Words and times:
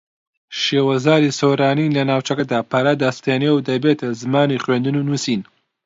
شێوەزاری 0.61 1.35
سۆرانی 1.39 1.93
لە 1.95 2.01
ناوچەکەدا 2.09 2.59
پەرە 2.71 2.93
دەستێنێ 3.03 3.49
و 3.53 3.63
دەبێتە 3.69 4.07
زمانی 4.21 4.61
خوێندن 4.63 4.95
و 4.97 5.05
نووسین 5.07 5.41